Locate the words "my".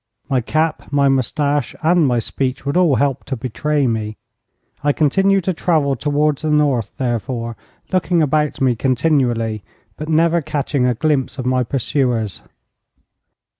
0.27-0.41, 0.91-1.09, 2.07-2.17, 11.45-11.61